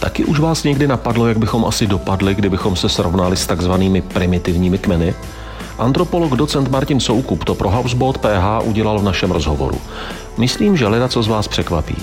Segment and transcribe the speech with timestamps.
[0.00, 4.78] Taky už vás někdy napadlo, jak bychom asi dopadli, kdybychom se srovnali s takzvanými primitivními
[4.78, 5.14] kmeny?
[5.78, 9.78] Antropolog docent Martin Soukup to pro Houseboat PH udělal v našem rozhovoru.
[10.38, 11.96] Myslím, že leda co z vás překvapí.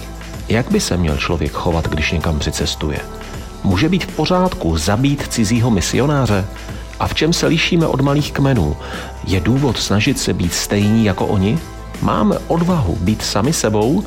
[0.50, 3.00] Jak by se měl člověk chovat, když někam přicestuje?
[3.64, 6.46] Může být v pořádku zabít cizího misionáře?
[7.00, 8.78] A v čem se lišíme od malých kmenů?
[9.28, 11.60] Je důvod snažit se být stejní jako oni?
[12.02, 14.04] Máme odvahu být sami sebou?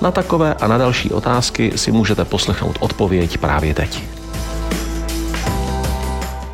[0.00, 4.02] Na takové a na další otázky si můžete poslechnout odpověď právě teď.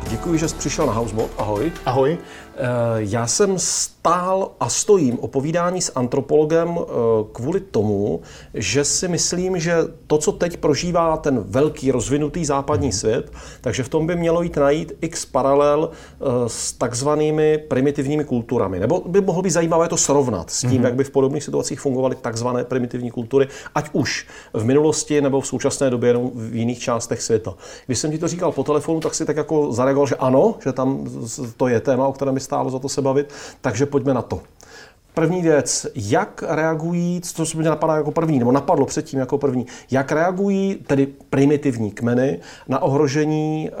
[0.09, 1.31] Děkuji, že jsi přišel na Housebot.
[1.37, 1.71] Ahoj.
[1.85, 2.17] Ahoj.
[2.61, 6.83] Eh, já jsem stál a stojím o povídání s antropologem eh,
[7.31, 8.21] kvůli tomu,
[8.53, 12.91] že si myslím, že to, co teď prožívá ten velký rozvinutý západní hmm.
[12.91, 18.79] svět, takže v tom by mělo jít najít x paralel eh, s takzvanými primitivními kulturami.
[18.79, 20.83] Nebo by mohlo být zajímavé to srovnat s tím, hmm.
[20.83, 25.47] jak by v podobných situacích fungovaly takzvané primitivní kultury, ať už v minulosti nebo v
[25.47, 27.53] současné době nebo v jiných částech světa.
[27.85, 30.73] Když jsem ti to říkal po telefonu, tak si tak jako zareagoval, že ano, že
[30.73, 31.07] tam
[31.57, 34.43] to je téma, o kterém stálo za to se bavit, takže pojďme na to.
[35.13, 39.65] První věc, jak reagují, co se mě napadá jako první, nebo napadlo předtím jako první,
[39.91, 43.75] jak reagují tedy primitivní kmeny na ohrožení, eh,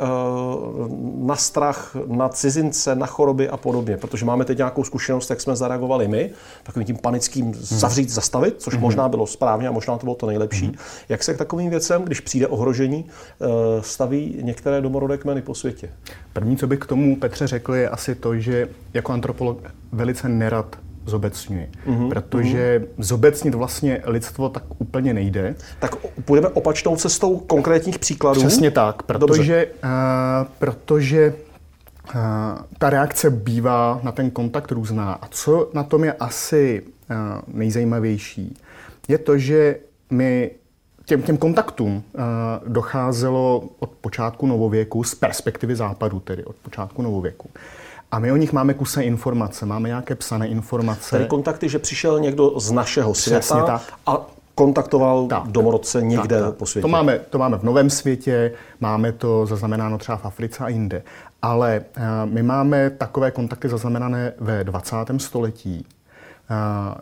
[1.15, 5.55] na strach, na cizince, na choroby a podobně, protože máme teď nějakou zkušenost, jak jsme
[5.55, 6.31] zareagovali my,
[6.63, 8.79] takovým tím panickým zavřít, zastavit, což mm-hmm.
[8.79, 10.67] možná bylo správně a možná to bylo to nejlepší.
[10.67, 11.05] Mm-hmm.
[11.09, 13.05] Jak se k takovým věcem, když přijde ohrožení,
[13.41, 13.47] eh,
[13.81, 15.89] staví některé domorodé kmeny po světě?
[16.33, 19.57] První, co bych k tomu Petře řekl, je asi to, že jako antropolog
[19.91, 21.69] velice nerad zobecňuji.
[21.87, 22.09] Mm-hmm.
[22.09, 23.03] Protože mm-hmm.
[23.03, 25.55] zobecnit vlastně lidstvo tak úplně nejde.
[25.79, 28.39] Tak půjdeme opačnou cestou konkrétních příkladů.
[28.39, 29.89] Přesně tak, protože, uh,
[30.59, 31.33] protože
[32.15, 32.21] uh,
[32.77, 35.13] ta reakce bývá na ten kontakt různá.
[35.13, 38.57] A co na tom je asi uh, nejzajímavější,
[39.07, 39.77] je to, že
[40.09, 40.51] my
[41.05, 42.21] těm, těm kontaktům uh,
[42.67, 47.49] docházelo od počátku novověku, z perspektivy západu tedy, od počátku novověku.
[48.11, 51.09] A my o nich máme kuse informace, máme nějaké psané informace.
[51.17, 53.93] Tedy kontakty, že přišel někdo z našeho světa tak.
[54.05, 56.55] a kontaktoval tak, domorodce někde tak, tak.
[56.55, 56.81] po světě.
[56.81, 61.03] To máme, to máme v Novém světě, máme to zaznamenáno třeba v Africe a jinde.
[61.41, 64.95] Ale uh, my máme takové kontakty zaznamenané ve 20.
[65.17, 65.85] století
[66.49, 67.01] uh,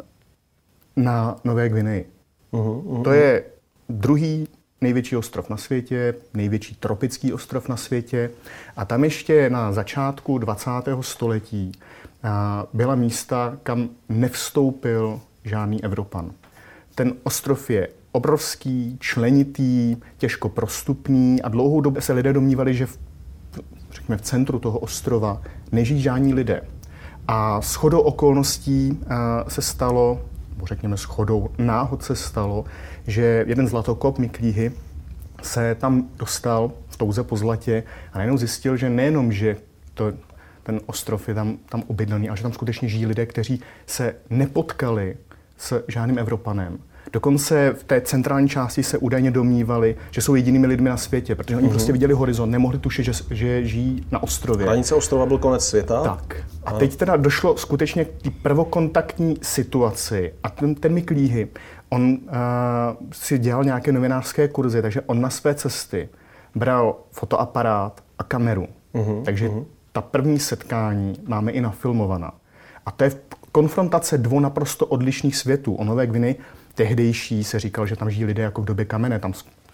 [1.04, 2.10] na Nové Gvineji.
[2.54, 3.04] Uh-huh, uh-huh.
[3.04, 3.44] To je
[3.90, 4.48] druhý
[4.82, 8.32] největší ostrov na světě, největší tropický ostrov na světě.
[8.78, 10.72] A tam ještě na začátku 20.
[11.02, 11.72] století
[12.74, 16.32] byla místa, kam nevstoupil žádný Evropan.
[16.96, 22.98] Ten ostrov je obrovský, členitý, těžko prostupný a dlouhou dobu se lidé domnívali, že v,
[23.92, 25.42] řekněme, v centru toho ostrova
[25.72, 26.62] nežijí žádní lidé.
[27.28, 29.00] A shodou okolností
[29.48, 30.22] se stalo,
[30.64, 32.66] řekněme shodou náhod se stalo,
[33.10, 34.72] že jeden zlatokop Miklíhy
[35.42, 37.84] se tam dostal v touze po zlatě
[38.14, 39.58] a najednou zjistil, že nejenom, že
[39.94, 40.14] to,
[40.64, 45.18] ten ostrov je tam, tam obydlený, ale že tam skutečně žijí lidé, kteří se nepotkali
[45.58, 46.80] s žádným Evropanem.
[47.14, 51.56] Dokonce v té centrální části se údajně domnívali, že jsou jedinými lidmi na světě, protože
[51.56, 51.70] oni mm-hmm.
[51.70, 54.66] prostě viděli horizont, nemohli tušit, že, že žijí na ostrově.
[54.66, 56.04] Hranice ostrova byl konec světa.
[56.04, 56.38] Tak.
[56.66, 61.48] A teď teda došlo skutečně k té prvokontaktní situaci a ten, ten Miklíhy,
[61.90, 62.18] on uh,
[63.12, 66.10] si dělal nějaké novinářské kurzy, takže on na své cesty
[66.56, 68.68] bral fotoaparát a kameru.
[68.94, 69.66] Uh-huh, takže uh-huh.
[69.92, 72.34] ta první setkání máme i nafilmovaná.
[72.86, 73.12] A to je
[73.52, 75.76] konfrontace dvou naprosto odlišných světů.
[75.76, 76.36] O Nové Gviny
[76.76, 79.34] tehdejší se říkal, že tam žijí lidé jako v době kamene, tam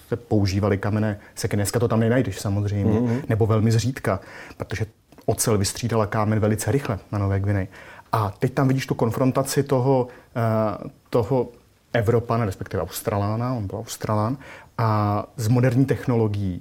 [0.10, 1.56] se používali kamenné seky.
[1.56, 3.22] Dneska to tam nenajdeš samozřejmě, uh-huh.
[3.30, 4.20] nebo velmi zřídka,
[4.58, 4.86] protože
[5.26, 7.68] ocel vystřídala kámen velice rychle na Nové Gviny.
[8.12, 10.08] A teď tam vidíš tu konfrontaci toho,
[10.84, 11.48] uh, toho
[11.96, 14.38] Evropan, respektive Australána, on byl Australán,
[14.78, 16.60] a z moderní technologií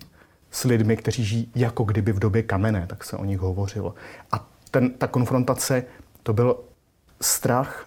[0.51, 3.95] s lidmi, kteří žijí jako kdyby v době kamenné, tak se o nich hovořilo.
[4.33, 5.85] A ten, ta konfrontace,
[6.23, 6.57] to byl
[7.21, 7.87] strach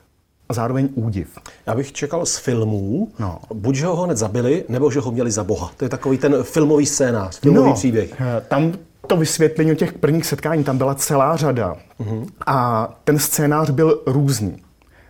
[0.49, 1.37] a zároveň údiv.
[1.65, 3.39] Já bych čekal z filmů, no.
[3.53, 5.71] buď že ho hned zabili, nebo že ho měli za boha.
[5.77, 8.21] To je takový ten filmový scénář, filmový no, příběh.
[8.21, 8.73] Eh, tam
[9.07, 11.75] to vysvětlení o těch prvních setkání, tam byla celá řada.
[11.99, 12.27] Uh-huh.
[12.45, 14.61] A ten scénář byl různý.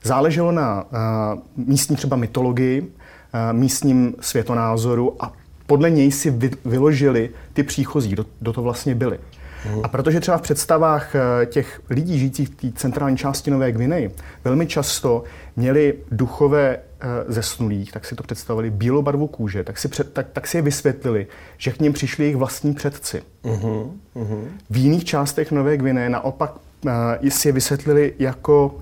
[0.08, 2.88] Záleželo na uh, místní třeba mytologii, uh,
[3.52, 5.34] místním světonázoru a
[5.66, 9.20] podle něj si vy, vyložili ty příchozí, kdo, kdo to vlastně byli.
[9.76, 9.80] Mm.
[9.84, 14.12] A protože třeba v představách uh, těch lidí žijících v té centrální části Nové Gvineji
[14.44, 15.24] velmi často
[15.56, 16.80] měli duchové
[17.28, 20.62] zesnulých, tak si to představili bílou barvu kůže, tak si, před, tak, tak si je
[20.62, 21.28] vysvětlili,
[21.58, 23.22] že k ním přišli jejich vlastní předci.
[23.44, 23.90] Mm-hmm.
[24.70, 26.54] V jiných částech Nové Gvineje naopak
[27.30, 28.82] si je vysvětlili jako,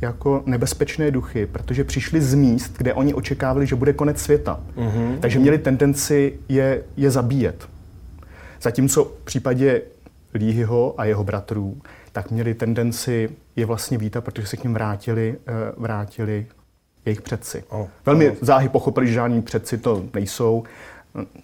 [0.00, 4.60] jako nebezpečné duchy, protože přišli z míst, kde oni očekávali, že bude konec světa.
[4.76, 5.18] Mm-hmm.
[5.20, 7.68] Takže měli tendenci je, je zabíjet.
[8.62, 9.82] Zatímco v případě
[10.34, 11.76] Líhyho a jeho bratrů,
[12.12, 15.36] tak měli tendenci je vlastně vítat, protože se k ním vrátili,
[15.76, 16.46] vrátili
[17.06, 17.64] jejich předci.
[17.68, 18.36] Oh, Velmi oh.
[18.40, 20.64] záhy pochopili, že žádní předci to nejsou.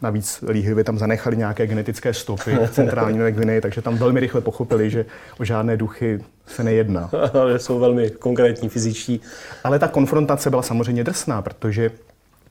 [0.03, 4.91] Navíc Líhyvy tam zanechali nějaké genetické stopy v centrální Gvineji, takže tam velmi rychle pochopili,
[4.91, 5.07] že
[5.41, 7.11] o žádné duchy se nejedná.
[7.41, 9.21] Ale jsou velmi konkrétní, fyzičtí.
[9.65, 11.91] Ale ta konfrontace byla samozřejmě drsná, protože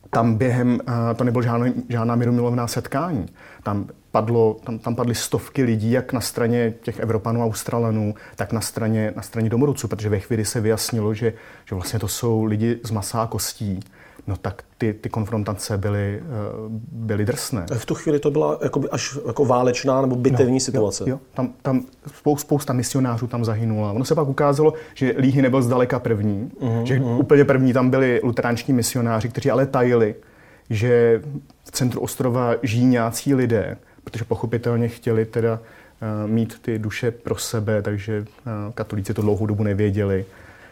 [0.10, 0.80] tam během,
[1.16, 3.26] to nebylo žádná, žádná mírumilovná setkání.
[3.64, 8.54] Tam, padlo, tam, tam padly stovky lidí, jak na straně těch Evropanů a Australanů, tak
[8.54, 11.34] na straně, na straně domorodců, protože ve chvíli se vyjasnilo, že,
[11.66, 13.80] že vlastně to jsou lidi z masa a kostí,
[14.28, 16.26] no tak ty, ty konfrontace byly, eh,
[16.92, 17.66] byly drsné.
[17.74, 21.04] V tu chvíli to byla jakoby až jako válečná nebo bitevní no, situace.
[21.04, 21.20] Jo, jo.
[21.34, 21.86] Tam, tam
[22.38, 23.92] spousta misionářů tam zahynula.
[23.92, 27.20] Ono se pak ukázalo, že Líhy nebyl zdaleka první, uh-huh, že uh-huh.
[27.20, 30.16] úplně první tam byli luteránští misionáři, kteří ale tajili,
[30.70, 31.22] že
[31.64, 37.36] v centru ostrova žijí nějací lidé, protože pochopitelně chtěli teda uh, mít ty duše pro
[37.36, 38.26] sebe, takže uh,
[38.74, 40.26] katolíci to dlouhou dobu nevěděli.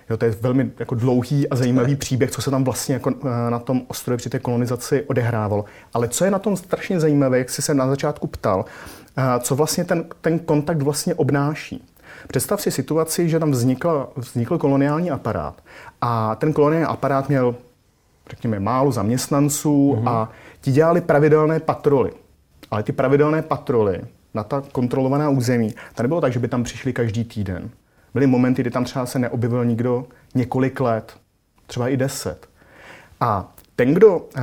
[0.10, 3.52] Jo, to je velmi jako dlouhý a zajímavý příběh, co se tam vlastně jako eh,
[3.52, 5.66] na tom ostrově při té kolonizaci odehrávalo.
[5.94, 8.66] Ale co je na tom strašně zajímavé, jak jsi se na začátku ptal,
[9.18, 11.84] eh, co vlastně ten, ten kontakt vlastně obnáší.
[12.28, 15.62] Představ si situaci, že tam vznikl, vznikl koloniální aparát
[16.02, 17.56] a ten koloniální aparát měl,
[18.30, 20.10] řekněme, málo zaměstnanců mm-hmm.
[20.10, 20.32] a
[20.62, 22.12] ti dělali pravidelné patroly.
[22.72, 24.02] Ale ty pravidelné patroly
[24.34, 27.70] na ta kontrolovaná území, to nebylo tak, že by tam přišli každý týden.
[28.18, 30.06] Byly momenty, kdy tam třeba se neobjevil nikdo
[30.36, 31.18] několik let,
[31.68, 32.50] třeba i deset.
[33.20, 34.42] A ten, kdo uh,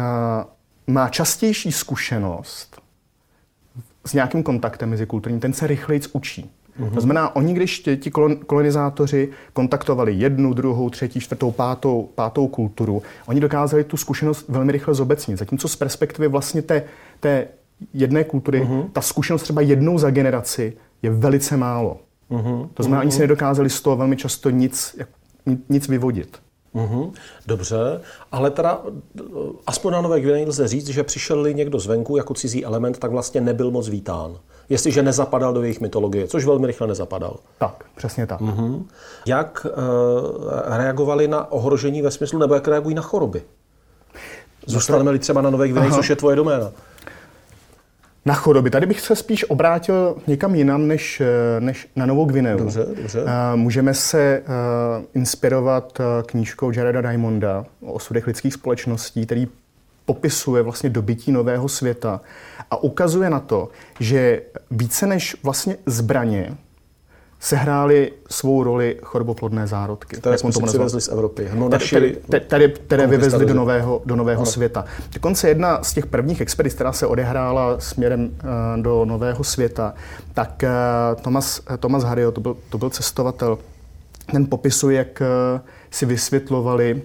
[0.87, 2.81] má častější zkušenost
[4.07, 6.51] s nějakým kontaktem mezi kulturním, ten se rychleji učí.
[6.81, 6.95] Mm-hmm.
[6.95, 8.11] To znamená, oni, když tě, ti
[8.47, 14.95] kolonizátoři kontaktovali jednu, druhou, třetí, čtvrtou, pátou, pátou kulturu, oni dokázali tu zkušenost velmi rychle
[14.95, 15.39] zobecnit.
[15.39, 16.83] Zatímco z perspektivy vlastně té,
[17.21, 17.49] té
[17.95, 18.89] jedné kultury, mm-hmm.
[18.93, 20.73] ta zkušenost třeba jednou za generaci
[21.03, 22.01] je velice málo.
[22.31, 23.05] Uh-huh, to znamená, uh-huh.
[23.05, 24.97] oni si nedokázali z toho velmi často nic,
[25.69, 26.39] nic vyvodit.
[26.75, 27.13] Uh-huh.
[27.47, 28.01] Dobře,
[28.33, 28.83] ale teda
[29.67, 33.41] aspoň na Nové Gvineji lze říct, že přišel někdo zvenku jako cizí element, tak vlastně
[33.41, 34.39] nebyl moc vítán.
[34.69, 37.37] Jestliže nezapadal do jejich mytologie, což velmi rychle nezapadal.
[37.59, 38.41] Tak, přesně tak.
[38.41, 38.85] Uh-huh.
[39.27, 39.73] Jak uh,
[40.77, 43.43] reagovali na ohrožení ve smyslu, nebo jak reagují na choroby?
[44.67, 46.73] Zůstaneme-li třeba na Nové Gvineji, což je tvoje doména
[48.25, 48.71] na choroby.
[48.71, 52.59] Tady bych se spíš obrátil někam jinam než, eh, než na Novou Gvineu.
[52.59, 53.25] Dobře, dobře.
[53.27, 59.49] Eh, můžeme se uh, inspirovat knížkou Jareda Diamonda o osudech lidských společností, který
[60.05, 62.21] popisuje vlastně dobytí nového světa
[62.71, 63.69] a ukazuje na to,
[64.01, 66.57] že více než vlastně zbraně
[67.45, 70.17] sehrály svou roli choroboplodné zárodky.
[70.17, 71.49] Které jsme si přivezli z Evropy.
[71.55, 74.85] No, tady, tady, které vyvezli do nového, do nového světa.
[75.13, 79.95] Dokonce jedna z těch prvních expedic, která se odehrála směrem uh, do nového světa,
[80.35, 83.59] tak uh, Thomas, uh, Thomas Harrio, to byl, to byl cestovatel,
[84.33, 85.23] ten popisuje, jak
[85.55, 87.03] uh, si vysvětlovali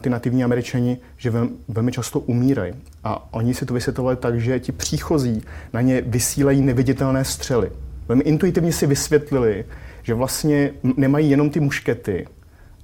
[0.00, 2.72] ty nativní američani, že vel, velmi často umírají.
[3.04, 7.70] A oni si to vysvětlovali tak, že ti příchozí na ně vysílají neviditelné střely
[8.08, 9.64] velmi intuitivně si vysvětlili,
[10.02, 12.26] že vlastně nemají jenom ty muškety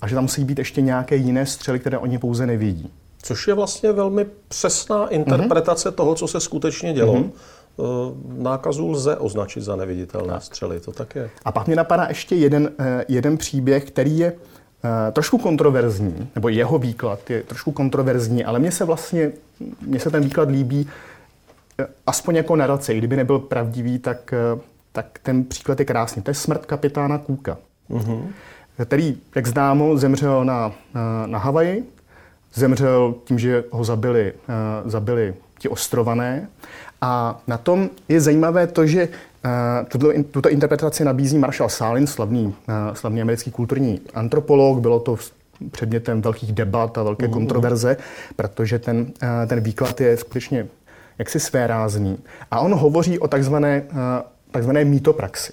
[0.00, 2.92] a že tam musí být ještě nějaké jiné střely, které oni pouze nevidí.
[3.22, 5.94] Což je vlastně velmi přesná interpretace mm-hmm.
[5.94, 7.14] toho, co se skutečně dělo.
[7.14, 7.30] Mm-hmm.
[8.38, 11.30] Nákazu lze označit za neviditelné střely, to tak je.
[11.44, 14.32] A pak mě napadá ještě jeden, eh, jeden příběh, který je
[14.84, 19.32] eh, trošku kontroverzní, nebo jeho výklad je trošku kontroverzní, ale mně se vlastně,
[19.80, 20.88] mně se ten výklad líbí
[22.06, 22.94] aspoň jako narace.
[22.94, 24.34] Kdyby nebyl pravdivý, tak
[24.94, 26.22] tak ten příklad je krásný.
[26.22, 27.58] To je smrt kapitána Kůka,
[27.90, 28.22] uh-huh.
[28.84, 31.84] který, jak známo, zemřel na, na, na Havaji.
[32.54, 36.48] Zemřel tím, že ho zabili, uh, zabili ti ostrované.
[37.00, 42.46] A na tom je zajímavé to, že uh, tuto, tuto interpretaci nabízí Marshall Salin, slavný,
[42.46, 42.54] uh,
[42.94, 44.78] slavný americký kulturní antropolog.
[44.78, 45.16] Bylo to
[45.70, 47.32] předmětem velkých debat a velké uh-huh.
[47.32, 47.96] kontroverze,
[48.36, 50.66] protože ten, uh, ten výklad je skutečně
[51.18, 52.18] jaksi svérázný.
[52.50, 53.82] A on hovoří o takzvané
[54.54, 55.52] takzvané mýtopraxi.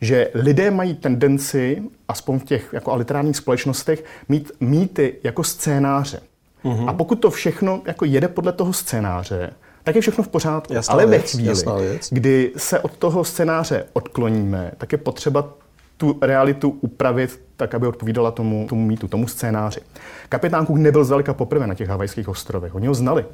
[0.00, 6.20] Že lidé mají tendenci, aspoň v těch jako literárních společnostech, mít mýty jako scénáře.
[6.64, 6.88] Mm-hmm.
[6.88, 9.50] A pokud to všechno jako jede podle toho scénáře,
[9.84, 10.72] tak je všechno v pořádku.
[10.72, 12.08] Jasná Ale věc, ve chvíli, věc.
[12.10, 15.48] kdy se od toho scénáře odkloníme, tak je potřeba
[15.96, 19.80] tu realitu upravit tak, aby odpovídala tomu, tomu mýtu, tomu scénáři.
[20.28, 22.74] Kapitán Cook nebyl zdaleka poprvé na těch havajských ostrovech.
[22.74, 23.24] Oni ho znali.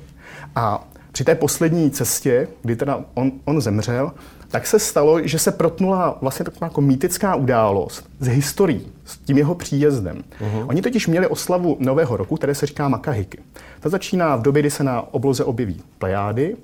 [0.57, 4.13] A při té poslední cestě, kdy teda on, on zemřel,
[4.49, 9.39] tak se stalo, že se protnula vlastně taková jako mýtická událost z historií, s tím
[9.39, 10.23] jeho příjezdem.
[10.41, 10.67] Uh-huh.
[10.69, 13.39] Oni totiž měli oslavu Nového roku, které se říká Makahiky.
[13.81, 16.57] Ta začíná v době, kdy se na obloze objeví plejády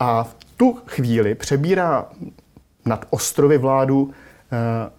[0.00, 2.06] a v tu chvíli přebírá
[2.86, 4.10] nad ostrovy vládu uh,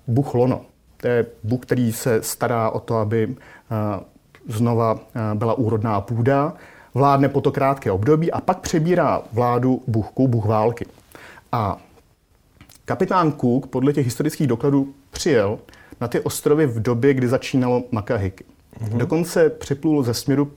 [0.07, 0.61] Bůh Lono.
[0.97, 3.35] To je Bůh, který se stará o to, aby uh,
[4.47, 4.99] znova uh,
[5.33, 6.53] byla úrodná půda,
[6.93, 10.85] vládne po to krátké období a pak přebírá vládu Bůh Bůh války.
[11.51, 11.77] A
[12.89, 15.59] Kapitán Cook podle těch historických dokladů přijel
[16.01, 18.43] na ty ostrovy v době, kdy začínalo Makahiky.
[18.43, 18.97] Mm-hmm.
[18.97, 20.51] Dokonce připlul ze směru,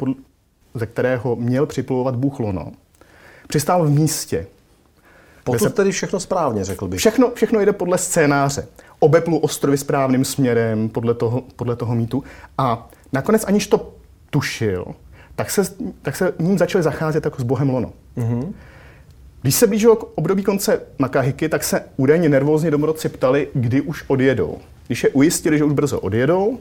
[0.74, 2.72] ze kterého měl připlovat Bůh Lono.
[3.48, 4.46] Přistál v místě.
[5.44, 5.70] Pokud se...
[5.70, 6.98] tedy všechno správně, řekl bych.
[6.98, 8.68] Všechno, všechno jde podle scénáře.
[8.98, 12.24] Obeplu ostrovy správným směrem podle toho, podle toho mýtu.
[12.58, 13.92] A nakonec, aniž to
[14.30, 14.84] tušil,
[15.36, 15.62] tak se,
[16.02, 17.92] tak se ním začali zacházet jako s Bohem Lono.
[18.16, 18.52] Mm-hmm.
[19.42, 24.04] Když se blížilo k období konce Makahiky, tak se údajně nervózně domorodci ptali, kdy už
[24.06, 24.58] odjedou.
[24.86, 26.58] Když je ujistili, že už brzo odjedou,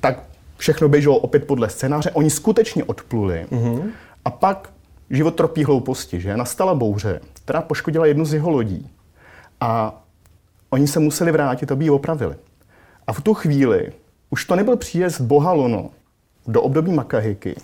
[0.00, 0.22] tak
[0.56, 2.10] všechno běželo opět podle scénáře.
[2.10, 3.46] Oni skutečně odpluli.
[3.50, 3.90] Mm-hmm.
[4.24, 4.72] A pak
[5.10, 6.36] život tropí hlouposti, že?
[6.36, 8.90] Nastala bouře, která poškodila jednu z jeho lodí.
[9.60, 10.02] A
[10.70, 12.34] oni se museli vrátit, aby ji opravili.
[13.06, 13.92] A v tu chvíli
[14.30, 15.90] už to nebyl příjezd Boha Lono
[16.46, 17.54] do období Makahiky,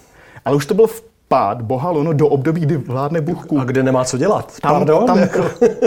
[0.44, 0.86] ale už to byl
[1.28, 4.60] pád boha Lono do období, kdy vládne Bůh A kde nemá co dělat.
[4.60, 5.44] Tam, Pardon, tam jako...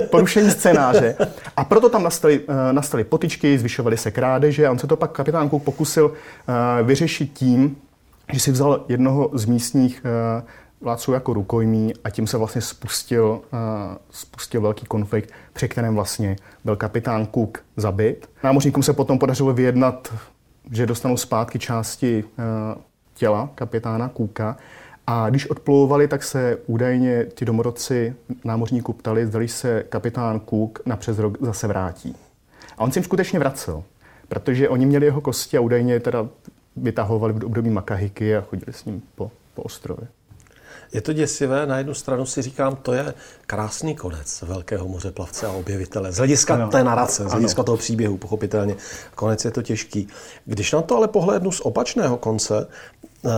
[0.10, 1.16] porušení scénáře.
[1.58, 5.12] A proto tam nastaly, uh, nastaly potičky, zvyšovaly se krádeže a on se to pak
[5.12, 7.78] kapitán Cook pokusil uh, vyřešit tím,
[8.34, 10.44] že si vzal jednoho z místních uh,
[10.82, 13.42] vládců jako rukojmí a tím se vlastně spustil,
[14.12, 18.30] spustil velký konflikt, při kterém vlastně byl kapitán Cook zabit.
[18.44, 20.14] Námořníkům se potom podařilo vyjednat,
[20.72, 22.24] že dostanou zpátky části
[23.14, 24.58] těla kapitána Cooka
[25.12, 30.96] a když odplouvali, tak se údajně ti domorodci námořníků ptali, zda se kapitán Cook na
[30.96, 32.16] přes rok zase vrátí.
[32.78, 33.84] A on se jim skutečně vracel,
[34.28, 36.28] protože oni měli jeho kosti a údajně teda
[36.76, 40.08] vytahovali v období Makahiky a chodili s ním po, po ostrově.
[40.94, 43.14] Je to děsivé, na jednu stranu si říkám, to je
[43.48, 46.12] krásný konec velkého mořeplavce a objevitele.
[46.12, 46.70] Z hlediska ano.
[46.70, 47.66] té narace, z hlediska ano.
[47.66, 48.76] toho příběhu, pochopitelně.
[49.16, 50.08] Konec je to těžký.
[50.46, 52.68] Když na to ale pohlédnu z opačného konce,
[53.26, 53.30] eh,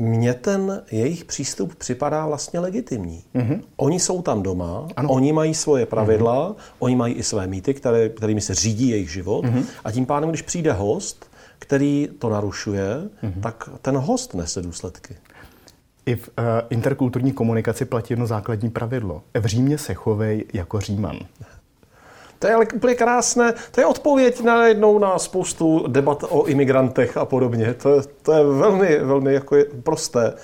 [0.00, 3.24] mně ten jejich přístup připadá vlastně legitimní.
[3.34, 3.60] Mm-hmm.
[3.76, 5.08] Oni jsou tam doma, ano.
[5.08, 6.74] oni mají svoje pravidla, mm-hmm.
[6.78, 9.64] oni mají i své mýty, které, kterými se řídí jejich život mm-hmm.
[9.84, 13.40] a tím pádem, když přijde host, který to narušuje, mm-hmm.
[13.42, 15.16] tak ten host nese důsledky.
[16.06, 19.22] I v uh, interkulturní komunikaci platí jedno základní pravidlo.
[19.40, 21.16] V Římě se chovej jako Říman.
[22.40, 23.54] To je ale úplně krásné.
[23.70, 27.74] To je odpověď na jednou na spoustu debat o imigrantech a podobně.
[27.74, 30.34] To, to je velmi, velmi jako je prosté.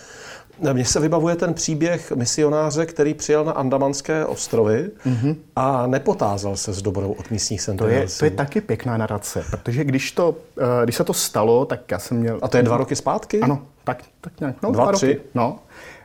[0.72, 5.36] Mně se vybavuje ten příběh misionáře, který přijel na Andamanské ostrovy mm-hmm.
[5.56, 9.84] a nepotázal se s dobrou od místních to je, to je taky pěkná narace, protože
[9.84, 12.38] když, to, eh, když se to stalo, tak já jsem měl...
[12.42, 13.40] A to je dva roky zpátky?
[13.40, 14.62] Ano, tak, tak nějak.
[14.62, 15.08] No, dva, dva tři?
[15.08, 15.20] Roky.
[15.34, 15.58] No.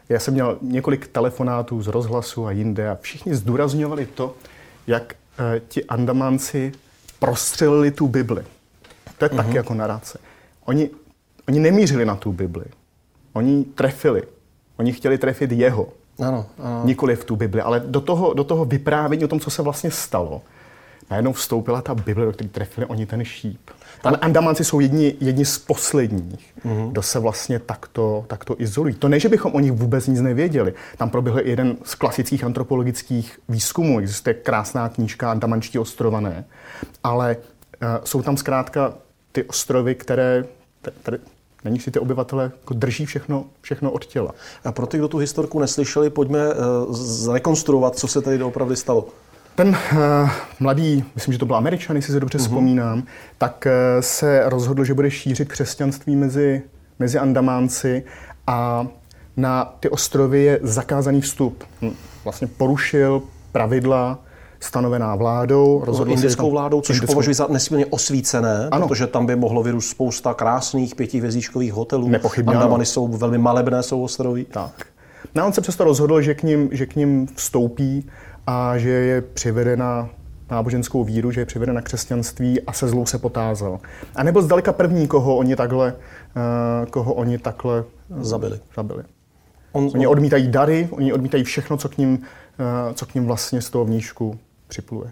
[0.10, 4.36] Já jsem měl několik telefonátů z rozhlasu a jinde a všichni zdůrazňovali to,
[4.88, 5.16] jak
[5.68, 6.72] ti Andamanci
[7.20, 8.44] prostřelili tu Bibli.
[9.18, 9.56] To je taky mhm.
[9.56, 10.20] jako narace.
[10.66, 10.90] Oni,
[11.48, 12.66] oni nemířili na tu Bibli.
[13.34, 14.24] Oni trefili.
[14.78, 15.88] Oni chtěli trefit jeho.
[16.20, 16.82] Ano, ano.
[16.86, 19.92] Nikoli v tu Bibli, ale do toho, do toho vyprávění o tom, co se vlastně
[19.92, 20.42] stalo,
[21.12, 23.70] najednou vstoupila ta Bible, do které trefili oni ten šíp.
[24.02, 26.92] Tam Andamanci jsou jedni, jedni z posledních, mm-hmm.
[26.92, 28.96] kdo se vlastně takto, takto izolují.
[28.96, 30.74] To ne, že bychom o nich vůbec nic nevěděli.
[30.98, 34.00] Tam proběhl jeden z klasických antropologických výzkumů.
[34.00, 36.46] Existuje krásná knížka Andamančtí ostrované.
[37.04, 38.94] Ale uh, jsou tam zkrátka
[39.32, 40.46] ty ostrovy, které
[41.04, 41.18] tady,
[41.64, 44.32] na nich si ty obyvatele jako drží všechno, všechno od těla.
[44.64, 49.08] A pro ty, kdo tu historku neslyšeli, pojďme uh, zrekonstruovat, co se tady doopravdy stalo.
[49.62, 52.42] Ten uh, mladý, myslím, že to byl Američan, jestli se dobře uh-huh.
[52.42, 53.04] vzpomínám,
[53.38, 56.62] tak uh, se rozhodl, že bude šířit křesťanství mezi,
[57.00, 58.04] mezi Andamánci
[58.48, 58.88] a
[59.38, 61.64] na ty ostrovy je zakázaný vstup.
[61.82, 64.20] Hm, vlastně porušil pravidla
[64.60, 65.82] stanovená vládou.
[65.86, 67.14] Rozhodl indickou tam, vládou, což indickou...
[67.14, 68.88] považuji za nesmírně osvícené, ano.
[68.88, 72.08] protože tam by mohlo vyrůst spousta krásných pětivězíčkových hotelů.
[72.08, 74.46] Nepochybně Andamany jsou velmi malebné jsou ostrovy.
[74.46, 74.72] Tak.
[75.36, 78.10] No on se přesto rozhodl, že k ním, že k ním vstoupí
[78.48, 80.10] a že je přivedena
[80.52, 83.80] náboženskou víru, že je přivedena křesťanství a se zlou se potázal.
[84.16, 87.84] A nebo zdaleka první, koho oni takhle, uh, koho oni takhle
[88.20, 88.60] zabili.
[88.76, 89.04] zabili.
[89.72, 93.62] On, oni odmítají dary, oni odmítají všechno, co k ním, uh, co k ním vlastně
[93.62, 95.12] z toho vnížku připluje.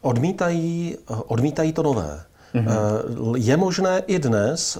[0.00, 2.22] Odmítají, odmítají to nové.
[2.54, 3.36] Mm-hmm.
[3.36, 4.78] Je možné i dnes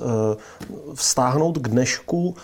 [0.94, 2.36] vztáhnout k dnešku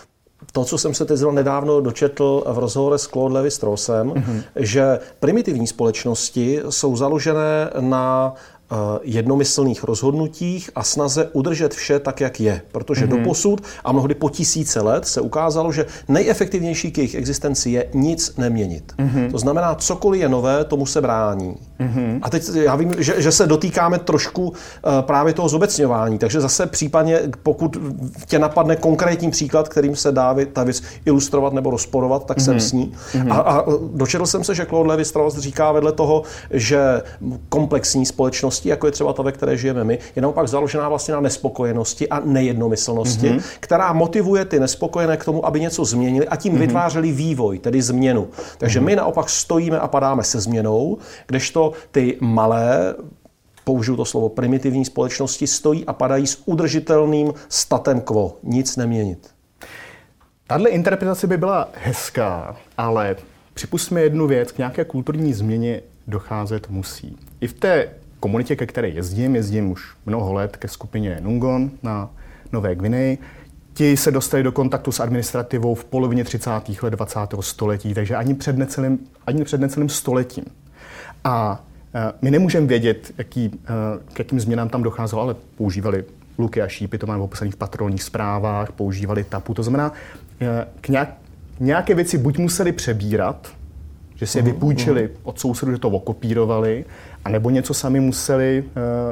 [0.53, 4.43] to, co jsem se teď nedávno dočetl v rozhovoru s Claude Levi Straussem, mm-hmm.
[4.57, 8.35] že primitivní společnosti jsou založené na
[8.73, 12.63] Eh, jednomyslných rozhodnutích a snaze udržet vše tak, jak je.
[12.73, 13.19] Protože mm-hmm.
[13.19, 17.89] do posud a mnohdy po tisíce let se ukázalo, že nejefektivnější k jejich existenci je
[17.95, 18.93] nic neměnit.
[18.99, 19.31] Mm-hmm.
[19.31, 21.57] To znamená, cokoliv je nové, tomu se brání.
[21.81, 22.19] Mm-hmm.
[22.23, 24.55] A teď já vím, že, že se dotýkáme trošku uh,
[25.01, 27.77] právě toho zobecňování, takže zase případně, pokud
[28.27, 32.45] tě napadne konkrétní příklad, kterým se dá ta věc ilustrovat nebo rozporovat, tak mm-hmm.
[32.45, 32.93] jsem s ní.
[33.13, 33.33] Mm-hmm.
[33.33, 33.65] A, a
[33.95, 37.03] dočetl jsem se, že Claude Levi-Strauss říká vedle toho, že
[37.49, 41.15] komplexní společnost společností, jako je třeba ta, ve které žijeme my, je naopak založená vlastně
[41.15, 43.43] na nespokojenosti a nejednomyslnosti, mm-hmm.
[43.61, 46.59] která motivuje ty nespokojené k tomu, aby něco změnili a tím mm-hmm.
[46.59, 48.29] vytvářeli vývoj, tedy změnu.
[48.59, 48.85] Takže mm-hmm.
[48.85, 52.95] my naopak stojíme a padáme se změnou, kdežto ty malé
[53.65, 58.37] použiju to slovo primitivní společnosti, stojí a padají s udržitelným statem quo.
[58.43, 59.31] Nic neměnit.
[60.47, 63.17] Tahle interpretace by byla hezká, ale
[63.55, 67.17] připustme jednu věc, k nějaké kulturní změně docházet musí.
[67.41, 67.89] I v té
[68.21, 72.11] komunitě, ke které jezdím, jezdím už mnoho let ke skupině Nungon na
[72.53, 73.19] Nové Gvineji.
[73.75, 76.51] Ti se dostali do kontaktu s administrativou v polovině 30.
[76.83, 77.19] let 20.
[77.41, 80.45] století, takže ani před necelým, ani před necelým stoletím.
[81.25, 81.65] A
[81.95, 86.05] e, my nemůžeme vědět, jaký, e, k jakým změnám tam docházelo, ale používali
[86.39, 89.55] luky a šípy, to máme popsané v patrolních zprávách, používali tapu.
[89.55, 89.93] To znamená,
[90.41, 91.15] e, k nějak,
[91.61, 93.49] nějaké věci buď museli přebírat,
[94.15, 95.13] že si je mhm, vypůjčili mhm.
[95.23, 96.85] od sousedů, že to okopírovali,
[97.25, 98.65] a nebo něco sami museli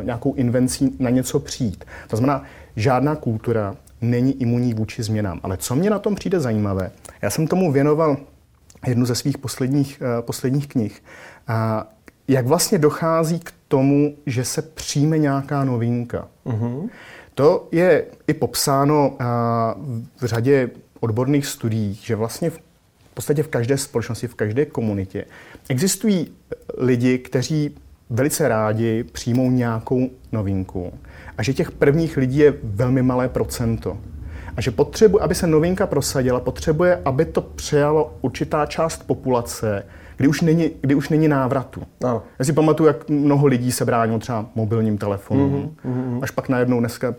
[0.03, 1.85] nějakou invencí na něco přijít.
[2.09, 2.43] To znamená,
[2.77, 5.41] žádná kultura není imunní vůči změnám.
[5.43, 6.91] Ale co mě na tom přijde zajímavé,
[7.23, 8.17] já jsem tomu věnoval
[8.87, 11.03] jednu ze svých posledních, posledních knih,
[11.49, 11.55] uh,
[12.29, 16.29] jak vlastně dochází k tomu, že se přijme nějaká novinka.
[16.47, 16.89] Uh-huh.
[17.35, 19.17] To je i popsáno uh,
[20.21, 22.59] v řadě odborných studií, že vlastně v
[23.13, 25.25] v podstatě v každé společnosti, v každé komunitě
[25.69, 26.29] existují
[26.79, 27.75] lidi, kteří
[28.11, 30.93] velice rádi přijmou nějakou novinku
[31.39, 33.99] a že těch prvních lidí je velmi malé procento.
[34.57, 39.87] A že potřebuje, aby se novinka prosadila, potřebuje, aby to přijalo určitá část populace,
[40.23, 41.83] kdy už není, kdy už není návratu.
[42.01, 42.23] No.
[42.39, 46.19] Já si pamatuju, jak mnoho lidí se bránilo třeba mobilním telefonům, mm-hmm.
[46.23, 47.15] až pak najednou dneska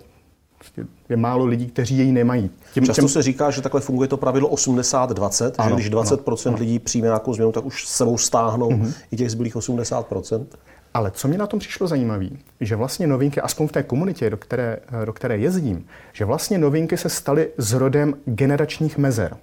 [0.58, 2.50] prostě je málo lidí, kteří jej nemají.
[2.74, 3.10] Tím, Často těm...
[3.10, 7.06] se říká, že takhle funguje to pravidlo 80-20, ano, že když 20% ano, lidí přijme
[7.06, 8.94] nějakou změnu, tak už s sebou stáhnou mm-hmm.
[9.12, 10.46] i těch zbylých 80%.
[10.94, 14.38] Ale co mě na tom přišlo zajímavé, že vlastně novinky, aspoň v té komunitě, do
[14.38, 19.38] které, do které jezdím, že vlastně novinky se staly zrodem generačních mezer.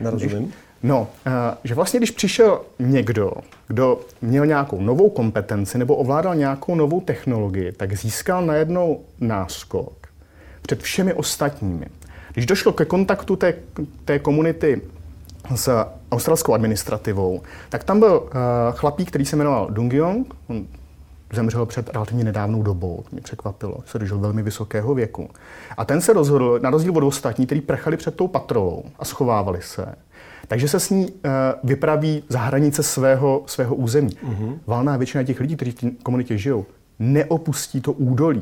[0.00, 0.52] Nerozumím.
[0.86, 1.30] No, eh,
[1.64, 3.32] že vlastně když přišel někdo,
[3.68, 10.06] kdo měl nějakou novou kompetenci nebo ovládal nějakou novou technologii, tak získal najednou náskok
[10.62, 11.86] před všemi ostatními.
[12.32, 13.54] Když došlo ke kontaktu té,
[14.04, 14.82] té komunity
[15.54, 18.30] s australskou administrativou, tak tam byl uh,
[18.72, 20.34] chlapík, který se jmenoval Dungyong.
[20.46, 20.66] On
[21.32, 25.30] zemřel před relativně nedávnou dobou, to mě překvapilo, se dožil velmi vysokého věku.
[25.76, 29.62] A ten se rozhodl, na rozdíl od ostatní, kteří prchali před tou patrolou a schovávali
[29.62, 29.86] se,
[30.48, 31.30] takže se s ní uh,
[31.64, 34.10] vypraví za hranice svého, svého území.
[34.10, 34.58] Uh-huh.
[34.66, 36.66] Valná většina těch lidí, kteří v té komunitě žijou,
[36.98, 38.40] neopustí to údolí.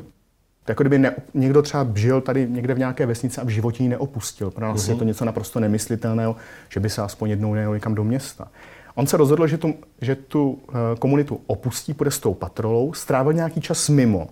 [0.64, 3.82] To jako kdyby ne, někdo třeba žil tady někde v nějaké vesnici a v životě
[3.82, 4.50] ji neopustil.
[4.50, 4.90] Pro nás uh-huh.
[4.90, 6.36] je to něco naprosto nemyslitelného,
[6.68, 8.48] že by se aspoň jednou nejel někam do města.
[8.94, 13.32] On se rozhodl, že tu, že tu uh, komunitu opustí, půjde s tou patrolou, strávil
[13.32, 14.28] nějaký čas mimo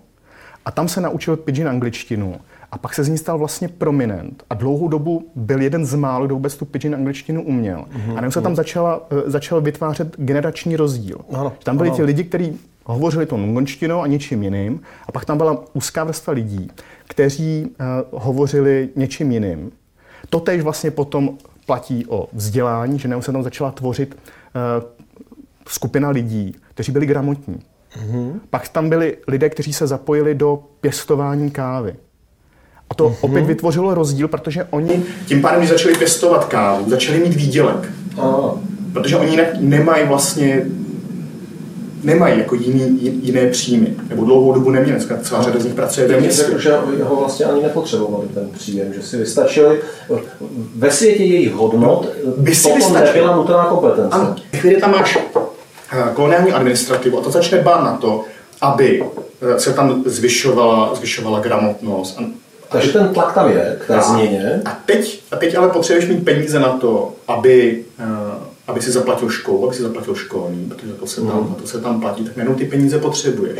[0.65, 2.35] a tam se naučil pidgin angličtinu
[2.71, 6.25] a pak se z ní stal vlastně prominent a dlouhou dobu byl jeden z málo,
[6.25, 7.77] kdo vůbec tu pidgin angličtinu uměl.
[7.77, 8.11] Uh-huh.
[8.11, 11.17] A najednou se tam začala, uh, začal vytvářet generační rozdíl.
[11.33, 11.95] Ano, tam byli ano.
[11.95, 14.81] ti lidi, kteří hovořili to nungonštinou a něčím jiným.
[15.07, 16.69] A pak tam byla úzká vrstva lidí,
[17.07, 17.65] kteří
[18.11, 19.71] uh, hovořili něčím jiným.
[20.29, 24.17] To tež vlastně potom platí o vzdělání, že se tam začala tvořit
[25.67, 27.59] skupina lidí, kteří byli gramotní.
[27.97, 28.39] Mm-hmm.
[28.49, 31.95] Pak tam byli lidé, kteří se zapojili do pěstování kávy.
[32.89, 33.15] A to mm-hmm.
[33.21, 37.91] opět vytvořilo rozdíl, protože oni tím pádem, když začali pěstovat kávu, začali mít výdělek.
[38.15, 38.57] Oh.
[38.93, 40.65] Protože oni nemají vlastně
[42.03, 44.97] nemají jako jiný, jiné příjmy, nebo dlouhou dobu neměli.
[44.97, 46.45] Dneska celá řada z nich pracuje ve městě.
[46.57, 49.79] že ho vlastně ani nepotřebovali ten příjem, že si vystačili.
[50.75, 54.09] Ve světě jejich hodnot by si potom nebyla nutná kompetence.
[54.11, 58.23] Ano, chvíli tam máš eh, koloniální administrativu a to začne bát na to,
[58.61, 59.03] aby
[59.41, 62.19] eh, se tam zvyšovala, zvyšovala gramotnost.
[62.73, 64.61] Takže ten tlak tam je k té změně.
[64.65, 68.05] A teď, a teď ale potřebuješ mít peníze na to, aby uh,
[68.67, 71.55] aby si zaplatil školu, aby si zaplatil školní, protože to se tam, mm.
[71.55, 73.59] to se tam platí, tak jenom ty peníze potřebuješ.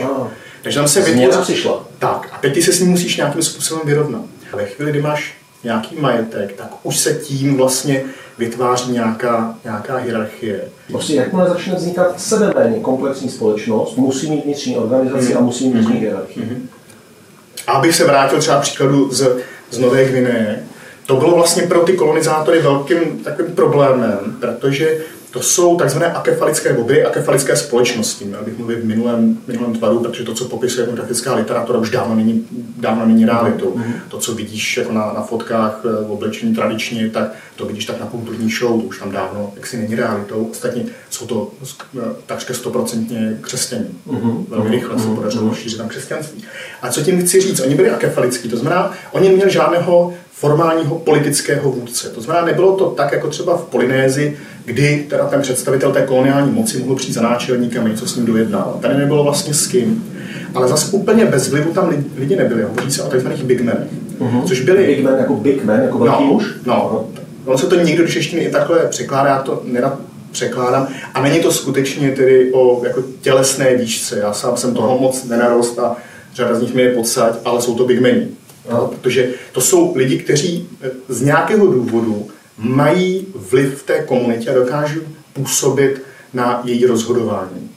[0.61, 1.41] Takže tam se vytvoří...
[1.41, 1.85] přišla.
[1.99, 4.21] Tak, a teď ty se s ním musíš nějakým způsobem vyrovnat.
[4.53, 8.03] A ve chvíli, kdy máš nějaký majetek, tak už se tím vlastně
[8.37, 10.61] vytváří nějaká, nějaká hierarchie.
[10.87, 15.37] Prostě jakmile začne vznikat sebeméně komplexní společnost, musí mít vnitřní organizaci mm.
[15.37, 16.45] a musí mít vnitřní hierarchii.
[16.45, 16.69] Mm.
[17.67, 19.37] A abych se vrátil třeba příkladu z,
[19.71, 20.63] z Nové Gvineje,
[21.05, 24.99] to bylo vlastně pro ty kolonizátory velkým takovým problémem, protože
[25.33, 28.25] to jsou takzvané akefalické oby, akefalické společnosti.
[28.25, 32.15] Měl bych mluvit v minulém, minulém tvaru, protože to, co popisuje etnografická literatura, už dávno
[32.15, 33.71] není, dávno není realitou.
[33.71, 33.93] Mm-hmm.
[34.09, 38.05] To, co vidíš jako na, na fotkách v oblečení tradičně, tak to vidíš tak na
[38.05, 40.47] kulturní show, to už tam dávno jaksi není realitou.
[40.51, 41.51] Ostatně jsou to
[42.25, 43.89] takřka stoprocentně křesťaní.
[44.07, 44.45] Mm-hmm.
[44.47, 45.15] Velmi rychle se mhm.
[45.15, 46.43] podařilo šířit tam křesťanství.
[46.81, 47.59] A co tím chci říct?
[47.59, 50.13] Oni byli akefalický, to znamená, oni neměli žádného
[50.43, 52.09] formálního politického vůdce.
[52.09, 56.51] To znamená, nebylo to tak, jako třeba v Polynézi, kdy teda ten představitel té koloniální
[56.51, 58.77] moci mohl přijít za náčelníkem a něco s ním dojednal.
[58.81, 60.13] Tady nebylo vlastně s kým.
[60.55, 62.63] Ale zase úplně bez vlivu tam lidi nebyli.
[62.63, 63.27] Hovoří se o tzv.
[63.43, 63.87] big menech.
[64.19, 64.43] Uh-huh.
[64.43, 64.87] Což byli...
[64.87, 66.45] Big man jako big man, jako velký no, muž?
[66.65, 67.07] No,
[67.45, 69.99] ono se to někdo do češtiny i takhle překládá, já to nerad
[70.31, 70.87] překládám.
[71.13, 74.19] A není to skutečně tedy o jako tělesné výšce.
[74.19, 75.95] Já sám jsem toho moc nenarost a
[76.35, 78.27] řada z nich mi je podsaď, ale jsou to big meni.
[78.71, 84.49] No, protože to jsou lidi, kteří eh, z nějakého důvodu mají vliv v té komunitě
[84.49, 85.01] a dokážou
[85.33, 86.01] působit
[86.33, 87.69] na její rozhodování.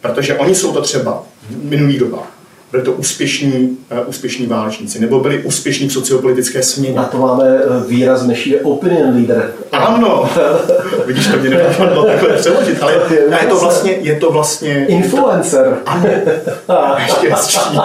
[0.00, 2.41] Protože oni jsou to třeba v minulých dobách
[2.72, 6.96] byli to úspěšní, uh, úspěšní válečníci, nebo byli úspěšní v sociopolitické směně.
[6.96, 9.52] Na to máme eh, výraz dnešní opinion leader.
[9.72, 10.30] Ano,
[11.06, 12.94] vidíš, to mě nenapadlo takhle přeložit, ale
[13.40, 14.86] je to vlastně, je to vlastně...
[14.86, 15.76] Influencer.
[15.86, 16.08] Ano,
[16.98, 17.58] ještě hezčí.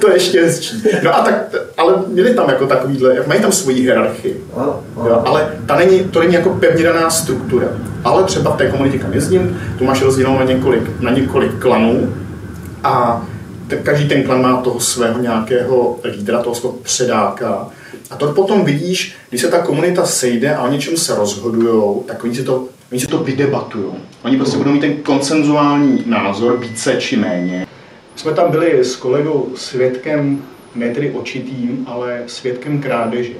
[0.00, 0.82] to ještě hezčí.
[1.02, 4.44] No a tak, ale měli tam jako takovýhle, mají tam svoji hierarchii.
[4.56, 5.08] Ano, ano.
[5.08, 7.66] Jo, ale ta není, to není jako pevně daná struktura.
[8.06, 12.14] Ale třeba v té komunitě, kam jezdím, tu máš rozdělenou na několik, na několik klanů
[12.84, 13.26] a
[13.82, 17.68] každý ten klan má toho svého nějakého lídra, toho svého předáka.
[18.10, 22.24] A to potom vidíš, když se ta komunita sejde a o něčem se rozhodují, tak
[22.24, 23.92] oni si to, oni si to vydebatují.
[24.22, 27.66] Oni prostě budou mít ten konsenzuální názor, více či méně.
[28.16, 30.42] Jsme tam byli s kolegou svědkem,
[30.74, 33.34] ne tedy očitým, ale svědkem krádeže,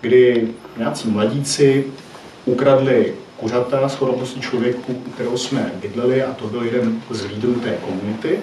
[0.00, 1.84] kdy nějací mladíci
[2.44, 8.38] ukradli kuřata, shodou člověku, kterou jsme bydleli, a to byl jeden z lídrů té komunity.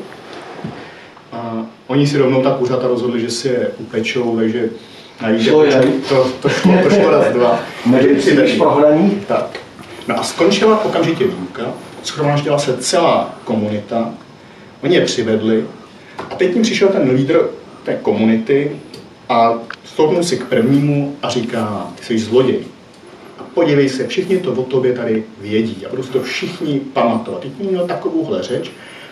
[1.31, 4.69] A oni si rovnou ta kuřata rozhodli, že si je upečou, takže
[5.21, 5.65] najít to,
[6.09, 7.59] to, to, šlo, to šlo raz, dva.
[7.85, 9.23] Než prohraní?
[9.27, 9.59] Tak.
[10.07, 11.63] No a skončila okamžitě výuka,
[12.03, 14.13] schromáždila se celá komunita,
[14.83, 15.65] oni je přivedli
[16.31, 17.49] a teď jim přišel ten lídr
[17.83, 18.71] té komunity
[19.29, 19.53] a
[19.83, 22.59] stoupnul si k prvnímu a říká, ty jsi zloděj
[23.53, 27.41] podívej se, všichni to o tobě tady vědí a budou to všichni pamatovat.
[27.41, 28.71] Teď měl takovouhle řeč,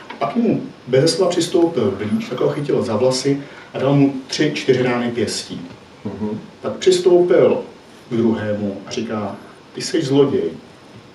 [0.10, 3.42] a pak mu bez slova přistoupil blíž, tak ho chytil za vlasy
[3.74, 5.62] a dal mu tři, čtyři rány pěstí.
[6.06, 6.38] Mm-hmm.
[6.62, 7.62] Tak přistoupil
[8.10, 9.36] k druhému a říká,
[9.74, 10.50] ty jsi zloděj.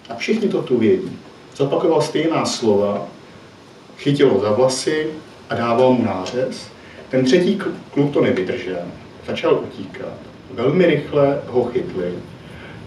[0.09, 1.19] A všichni to tu vědí.
[1.57, 3.09] Zopakoval stejná slova,
[3.99, 5.07] chytil ho za vlasy
[5.51, 6.69] a dával mu nářez.
[7.09, 7.61] Ten třetí
[7.91, 8.83] kluk to nevydržel,
[9.27, 10.15] začal utíkat.
[10.51, 12.13] Velmi rychle ho chytli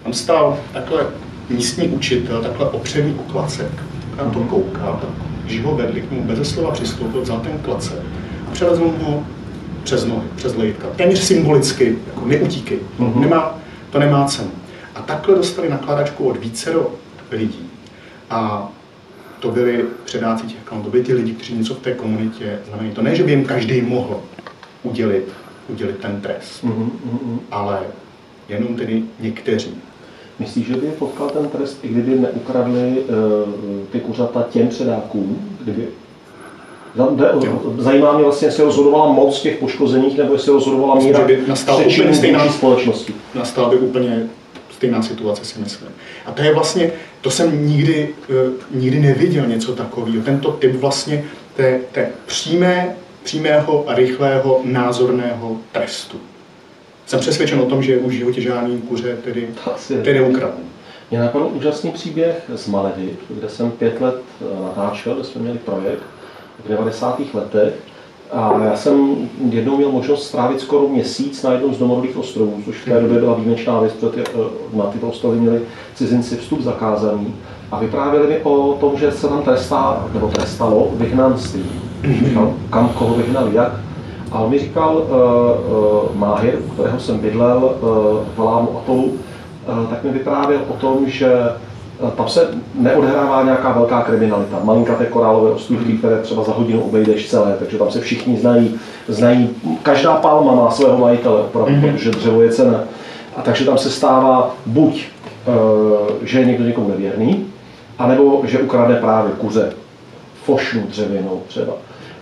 [0.03, 1.05] tam stál takhle
[1.49, 3.71] místní učitel, takhle opřený o klacek.
[4.17, 4.47] Na to mhm.
[4.47, 5.01] koukal,
[5.45, 7.99] když ho vedli k mu bez slova přistoupil, vzal ten klacek
[8.47, 9.23] a přelezl ho
[9.83, 10.87] přes nohy, přes lejtka.
[10.95, 12.79] Téměř symbolicky, jako neutíkej.
[12.99, 13.19] Mm-hmm.
[13.19, 13.59] Nemá,
[13.89, 14.51] to nemá cenu.
[14.95, 16.91] A takhle dostali nakladačku od vícero
[17.31, 17.69] lidí.
[18.29, 18.69] A
[19.39, 22.95] to byli předáci těch klanů, to byli ty lidi, kteří něco v té komunitě znamenají.
[22.95, 24.21] To ne, že by jim každý mohl
[24.83, 25.27] udělit,
[25.67, 27.39] udělit ten trest, mm-hmm.
[27.51, 27.79] ale
[28.49, 29.73] jenom tedy někteří.
[30.39, 35.57] Myslíš, že by je potkal ten trest, i kdyby neukradli uh, ty kuřata těm předákům?
[35.63, 35.87] Kdyby...
[37.77, 42.13] Zajímá mě vlastně, jestli rozhodovala moc těch poškozených, nebo jestli rozhodovala míra by nastala úplně
[42.13, 43.13] stejná společnosti.
[43.35, 44.27] Nastala by úplně
[44.71, 45.89] stejná situace, si myslím.
[46.25, 50.23] A to je vlastně, to jsem nikdy, uh, nikdy neviděl něco takového.
[50.23, 51.25] Tento typ vlastně
[51.55, 56.17] té, té přímé, přímého a rychlého názorného trestu
[57.09, 59.47] jsem přesvědčen o tom, že už v životě žádný kuře tedy,
[60.03, 60.63] tedy ukradne.
[61.11, 65.57] Mě napadl úžasný příběh z Maledy, kde jsem pět let eh, natáčel, kde jsme měli
[65.57, 66.03] projekt
[66.65, 67.21] v 90.
[67.33, 67.73] letech.
[68.31, 72.75] A já jsem jednou měl možnost strávit skoro měsíc na jednom z domorodých ostrovů, což
[72.75, 75.61] v té době byla výjimečná věc, protože eh, na tyto ostrovy měli
[75.95, 77.35] cizinci vstup zakázaný.
[77.71, 81.65] A vyprávěli mi o tom, že se tam trestá, nebo trestalo vyhnanství.
[82.25, 83.88] Říkal, kam koho vyhnali, jak
[84.31, 87.89] a on mi říkal, uh, uh, Máhir, u kterého jsem bydlel uh,
[88.35, 91.33] v Lámu Atolu, uh, tak mi vyprávěl o tom, že
[92.17, 94.59] tam se neodehrává nějaká velká kriminalita.
[94.63, 99.49] Malinkaté korálové ostrovky, které třeba za hodinu obejdeš celé, takže tam se všichni znají, znají
[99.83, 101.91] každá palma má svého majitele, opravdu, mm-hmm.
[101.91, 102.79] protože dřevo je cené.
[103.37, 105.05] A takže tam se stává buď,
[106.21, 107.45] že je někdo někomu nevěrný,
[107.97, 109.73] anebo že ukradne právě kuře,
[110.43, 111.73] fošnu dřevěnou třeba.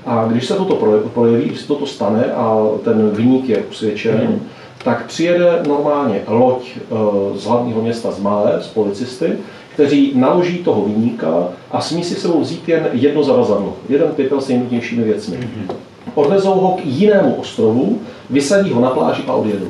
[0.08, 0.76] A když se toto
[1.14, 4.40] projeví, když se toto stane a ten vyník je usvědčen, mm.
[4.84, 6.96] tak přijede normálně loď eh,
[7.38, 9.34] z hlavního města z Malé, z policisty,
[9.74, 14.48] kteří naloží toho vyníka a smí si sebou vzít jen jedno zavazadlo, jeden pytel s
[14.48, 15.38] nejnutnějšími věcmi.
[15.38, 15.68] Mm.
[16.14, 19.68] Odvezou ho k jinému ostrovu, vysadí ho na pláži a odjedou.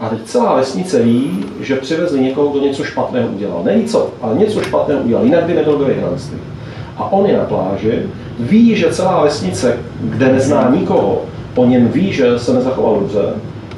[0.00, 3.62] A teď celá vesnice ví, že přivezli někoho, kdo něco špatného udělal.
[3.64, 6.38] Ne co, ale něco špatného udělal, jinak by nebyl do vyhnanství.
[7.00, 8.02] A on je na pláži,
[8.38, 11.22] ví, že celá vesnice, kde nezná nikoho,
[11.54, 13.24] o něm ví, že se nezachoval dobře,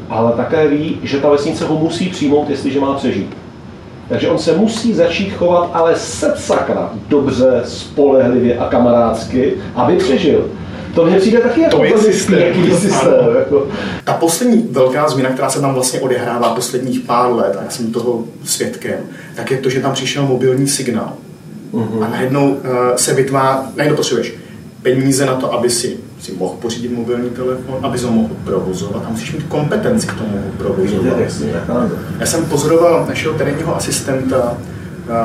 [0.09, 3.37] ale také ví, že ta vesnice ho musí přijmout, jestliže má přežít.
[4.09, 5.95] Takže on se musí začít chovat ale
[6.35, 10.51] sakra dobře, spolehlivě a kamarádsky, aby přežil.
[10.95, 12.55] To mně přijde taky jako to je systém.
[12.79, 13.67] systém jako.
[14.05, 17.93] Ta poslední velká změna, která se tam vlastně odehrává posledních pár let, a já jsem
[17.93, 18.99] toho svědkem,
[19.35, 21.13] tak je to, že tam přišel mobilní signál.
[21.73, 22.05] Uh-huh.
[22.05, 22.61] A najednou uh,
[22.97, 24.35] se vytváří, najednou potřebuješ
[24.83, 29.03] peníze na to, aby si, si mohl pořídit mobilní telefon, aby ho mohl provozovat.
[29.07, 31.19] A musíš mít kompetenci k tomu provozovat.
[32.19, 34.57] Já jsem pozoroval našeho terénního asistenta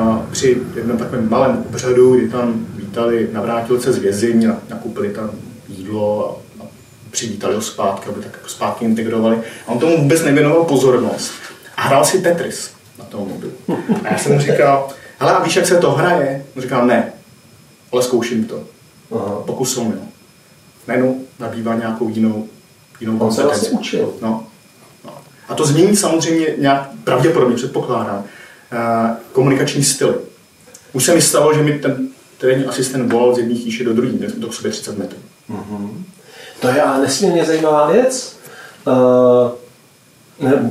[0.08, 5.30] uh, při jednom takovém malém obřadu, kdy tam vítali navrátilce z vězení a nakoupili tam
[5.68, 6.66] jídlo a, a
[7.10, 9.36] přivítali ho zpátky, aby tak jako zpátky integrovali.
[9.66, 11.32] A on tomu vůbec nevěnoval pozornost.
[11.76, 13.52] A hrál si Tetris na tom mobilu.
[14.04, 14.88] A já jsem mu říkal,
[15.20, 16.46] ale a víš, jak se to hraje?
[16.56, 17.12] On říkal, ne,
[17.92, 18.64] ale zkouším to.
[19.16, 19.42] Aha.
[19.46, 19.94] Pokusil mi.
[20.86, 22.48] Najednou nabývá nějakou jinou,
[23.00, 24.14] jinou On se vlastně učil.
[24.22, 24.46] No.
[25.04, 25.12] no.
[25.48, 30.14] A to změní samozřejmě nějak, pravděpodobně předpokládám, uh, komunikační styly.
[30.92, 34.12] Už se mi stalo, že mi ten terénní asistent volal z jedné chýše do druhé,
[34.12, 35.18] jsme to k sobě 30 metrů.
[35.50, 35.90] Mm-hmm.
[36.60, 38.36] To je ale nesmírně zajímavá věc.
[38.86, 38.94] Uh,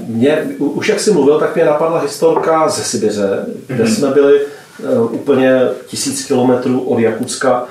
[0.08, 3.96] mě, už jak jsi mluvil, tak mě napadla historka ze Sibiře, kde mm-hmm.
[3.96, 7.68] jsme byli uh, úplně tisíc kilometrů od Jakutska uh,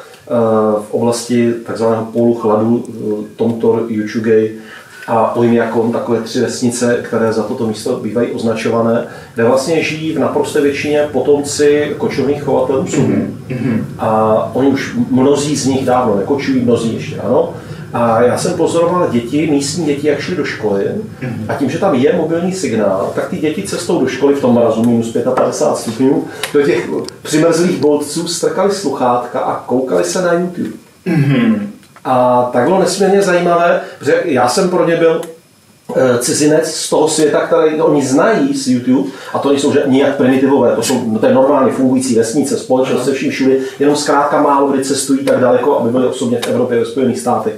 [0.83, 4.59] v oblasti takzvaného pólu chladu uh, Tomtor, Juchugej
[5.07, 10.19] a Ojmiakon, takové tři vesnice, které za toto místo bývají označované, kde vlastně žijí v
[10.19, 13.85] naprosté většině potomci kočovných chovatelů Mm-hmm.
[13.99, 17.55] A oni už mnozí z nich dávno nekočují, mnozí ještě ano.
[17.93, 20.85] A já jsem pozoroval děti, místní děti, jak šli do školy.
[21.49, 24.55] A tím, že tam je mobilní signál, tak ty děti cestou do školy v tom
[24.55, 26.89] mrazu minus 55 stupňů do těch
[27.23, 30.77] přimrzlých bolců strkali sluchátka a koukali se na YouTube.
[31.07, 31.59] Mm-hmm.
[32.05, 35.21] A tak bylo nesmírně zajímavé, protože já jsem pro ně byl
[36.19, 40.77] cizinec z toho světa, který oni znají z YouTube, a to nejsou že nijak primitivové,
[40.77, 44.85] to jsou to je normálně fungující vesnice, společnost se vším všude, jenom zkrátka málo kdy
[44.85, 47.55] cestují tak daleko, aby byli osobně v Evropě, ve Spojených státech.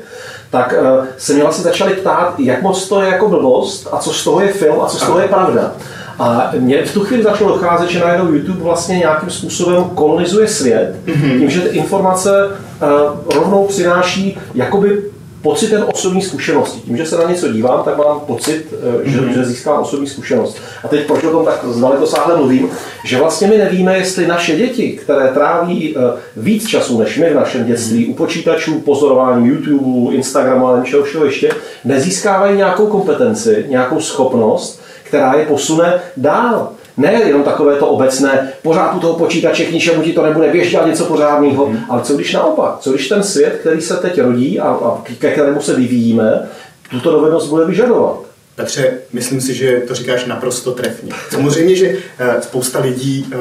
[0.50, 4.12] Tak uh, se mě vlastně začali ptát, jak moc to je jako blbost a co
[4.12, 5.74] z toho je film a co z toho je pravda.
[6.18, 10.94] A mě v tu chvíli začalo docházet, že najednou YouTube vlastně nějakým způsobem kolonizuje svět,
[11.06, 11.38] mm-hmm.
[11.38, 15.02] tím, že ty informace uh, rovnou přináší jakoby
[15.42, 16.80] pocit ten osobní zkušenosti.
[16.80, 19.28] Tím, že se na něco dívám, tak mám pocit, eh, že, mm-hmm.
[19.28, 20.56] že získám osobní zkušenost.
[20.84, 21.64] A teď proč o tom tak
[22.06, 22.70] sáhle mluvím,
[23.04, 26.02] že vlastně my nevíme, jestli naše děti, které tráví uh,
[26.36, 31.24] víc času než my v našem dětství u počítačů, pozorování YouTube, Instagramu a nevím čeho
[31.24, 31.50] ještě,
[31.84, 36.72] nezískávají nějakou kompetenci, nějakou schopnost, která je posune dál.
[36.98, 40.70] Ne jenom takové to obecné, pořád u toho počítače k ničemu ti to nebude, běž
[40.70, 41.80] dělat něco pořádného, hmm.
[41.88, 45.30] ale co když naopak, co když ten svět, který se teď rodí a, a ke
[45.32, 46.48] kterému se vyvíjíme,
[46.90, 48.20] tuto dovednost bude vyžadovat.
[48.54, 51.12] Petře, myslím si, že to říkáš naprosto trefně.
[51.30, 53.36] Samozřejmě, že eh, spousta lidí eh,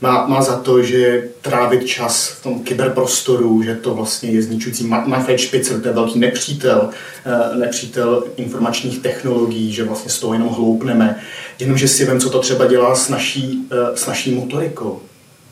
[0.00, 4.86] má, má za to, že trávit čas v tom kyberprostoru, že to vlastně je zničující
[4.86, 6.90] Manfred Spitzer, to je velký nepřítel,
[7.26, 11.20] eh, nepřítel informačních technologií, že vlastně z toho jenom hloupneme.
[11.58, 15.00] Jenomže si vím, co to třeba dělá s naší, eh, s naší motorikou.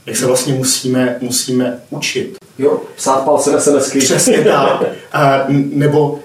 [0.07, 2.37] Jak se vlastně musíme, musíme učit.
[2.59, 3.99] Jo, psát palcem SMSky.
[3.99, 4.83] Přesně tak.
[5.49, 6.19] Nebo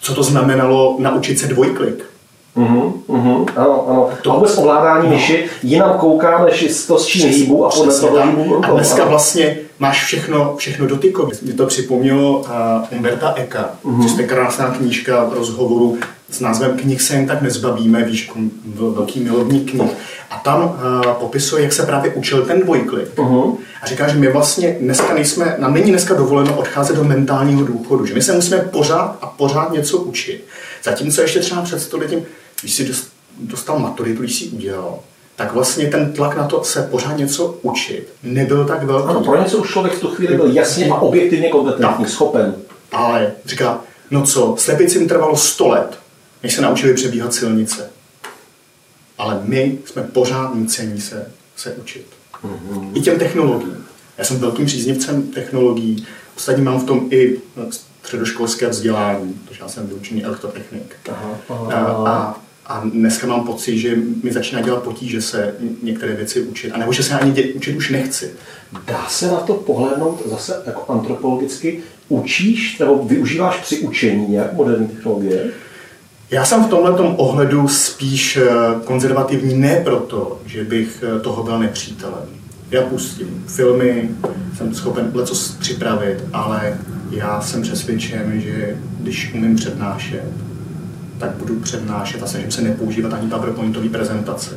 [0.00, 2.13] co to znamenalo naučit se dvojklik
[2.56, 4.08] Uh-huh, ano, ano.
[4.22, 5.14] To vůbec ovládání no.
[5.14, 9.10] myši, jinam koukám, než to s čím hýbu a podle toho hýbu A dneska ano.
[9.10, 11.30] vlastně máš všechno, všechno dotykové.
[11.42, 14.02] Mě to připomnělo uh, Umberta Eka, uh-huh.
[14.02, 15.98] což je krásná knížka rozhovoru
[16.30, 18.32] s názvem Knih se jen tak nezbavíme, víš,
[18.76, 19.90] velký milovník knih.
[20.30, 23.16] A tam uh, popisuje, jak se právě učil ten dvojklik.
[23.16, 23.56] Uh-huh.
[23.82, 28.06] A říká, že my vlastně dneska nejsme, nám není dneska dovoleno odcházet do mentálního důchodu,
[28.06, 30.44] že my se musíme pořád a pořád něco učit.
[30.82, 32.22] Zatímco ještě třeba před stoletím
[32.60, 32.94] když jsi
[33.40, 34.98] dostal maturitu, když jsi udělal,
[35.36, 39.08] tak vlastně ten tlak na to se pořád něco učit nebyl tak velký.
[39.08, 42.54] Ano, pro něco už člověk v tu chvíli byl jasně a objektivně kompetentní, schopen.
[42.92, 45.98] Ale říká, no co, slepicím trvalo 100 let,
[46.42, 47.90] než se naučili přebíhat silnice.
[49.18, 52.06] Ale my jsme pořád nucení se, se učit.
[52.44, 52.90] Mm-hmm.
[52.94, 53.86] I těm technologiím.
[54.18, 56.06] Já jsem velkým příznivcem technologií.
[56.36, 57.40] Ostatně mám v tom i
[58.02, 60.96] středoškolské vzdělání, protože já jsem vyučený elektrotechnik.
[61.10, 61.72] Aha, aha.
[61.72, 66.72] A, a, a dneska mám pocit, že mi začíná dělat potíže se některé věci učit,
[66.72, 68.32] a nebo že se ani dě, učit už nechci.
[68.86, 71.80] Dá se na to pohlednout zase jako antropologicky?
[72.08, 75.50] Učíš nebo využíváš při učení nějak moderní technologie?
[76.30, 78.48] Já jsem v tomhle ohledu spíš eh,
[78.84, 82.24] konzervativní ne proto, že bych eh, toho byl nepřítelem.
[82.70, 84.10] Já pustím filmy,
[84.56, 86.78] jsem schopen něco připravit, ale
[87.10, 90.24] já jsem přesvědčen, že když umím přednášet,
[91.18, 94.50] tak budu přednášet a snažím se nepoužívat ani PowerPointové prezentace.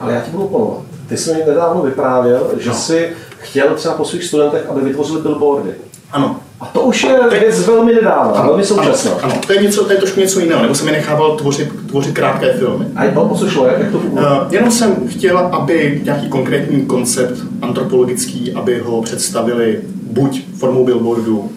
[0.00, 0.82] Ale já ti budu oponovat.
[1.08, 2.74] Ty jsi mi nedávno vyprávěl, že no.
[2.74, 5.70] jsi chtěl třeba po svých studentech, aby vytvořili billboardy.
[6.12, 6.36] Ano.
[6.60, 9.10] A to už je věc velmi nedávná, velmi současná.
[9.10, 11.68] Ano, ano, to je, něco, to je trošku něco jiného, nebo jsem mi nechával tvořit,
[11.88, 12.86] tvořit krátké filmy.
[12.96, 13.98] A to, o co šlo, jak, to?
[13.98, 19.80] Uh, jenom jsem chtěl, aby nějaký konkrétní koncept antropologický, aby ho představili
[20.12, 21.50] buď formou billboardu,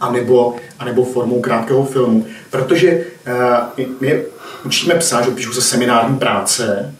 [0.00, 2.26] anebo, anebo formou krátkého filmu.
[2.50, 3.04] Protože
[3.76, 4.22] uh, my
[4.64, 6.94] učíme psát, že píšu se seminární práce,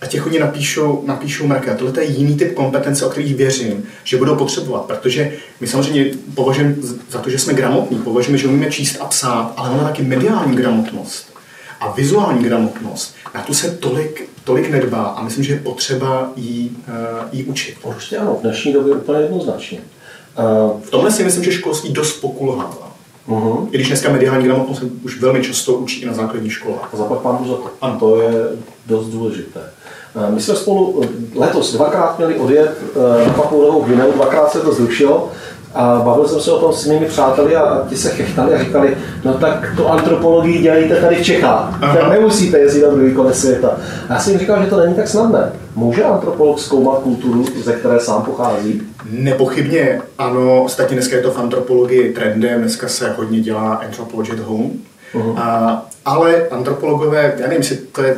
[0.00, 1.70] a těch oni napíšou, napíšou mraky.
[1.70, 6.10] A tohle je jiný typ kompetence, o kterých věřím, že budou potřebovat, protože my samozřejmě
[6.34, 6.74] považujeme
[7.10, 10.56] za to, že jsme gramotní, považujeme, že umíme číst a psát, ale ona taky mediální
[10.56, 11.36] gramotnost
[11.80, 16.76] a vizuální gramotnost, na tu se tolik, tolik nedbá a myslím, že je potřeba jí,
[16.88, 17.74] uh, jí učit.
[17.82, 19.78] Určitě ano, v dnešní době úplně jednoznačně.
[20.38, 22.92] Uh, v tomhle si myslím, že školství dost pokulhává.
[23.28, 23.68] Uh-huh.
[23.70, 26.90] I když dneska mediální gramotnost už velmi často učí i na základní školách.
[26.92, 27.70] A zapad pánu za to.
[27.80, 27.98] Ano.
[27.98, 28.32] To je
[28.86, 29.60] dost důležité.
[30.16, 34.60] Eh, my jsme spolu eh, letos dvakrát měli odjet eh, na Papounovou Gvineu, dvakrát se
[34.60, 35.30] to zrušilo
[35.76, 38.96] a bavil jsem se o tom s mými přáteli a ti se chechtali a říkali,
[39.24, 43.76] no tak to antropologii dělejte tady v Čechách, tak nemusíte jezdit na druhý konec světa.
[44.08, 45.52] A já jsem jim říkal, že to není tak snadné.
[45.76, 48.82] Může antropolog zkoumat kulturu, ze které sám pochází?
[49.10, 54.38] Nepochybně ano, ostatně dneska je to v antropologii trendem, dneska se hodně dělá anthropology at
[54.38, 54.70] home,
[55.14, 55.38] Uh-huh.
[55.38, 58.16] A, ale antropologové, já nevím, jestli to je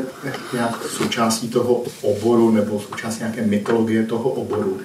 [0.53, 4.77] nějak součástí toho oboru nebo součástí nějaké mytologie toho oboru,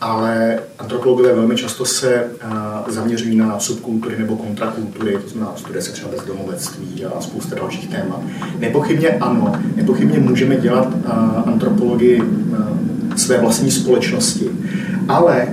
[0.00, 5.92] ale antropologové velmi často se uh, zaměřují na subkultury nebo kontrakultury, to znamená, studuje se
[5.92, 8.20] třeba bezdomovectví a spousta dalších témat.
[8.58, 14.50] Nepochybně ano, nepochybně můžeme dělat uh, antropologii uh, své vlastní společnosti,
[15.08, 15.48] ale